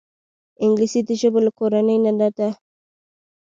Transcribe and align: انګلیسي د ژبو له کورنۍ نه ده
انګلیسي 0.63 1.01
د 1.05 1.09
ژبو 1.21 1.39
له 1.45 1.51
کورنۍ 1.59 1.97
نه 2.03 2.27
ده 2.37 2.49